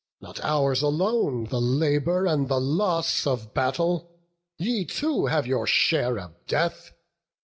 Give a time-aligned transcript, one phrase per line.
[0.19, 4.09] Not ours alone the labour and the loss Of battle;
[4.57, 6.91] ye too have your share of death.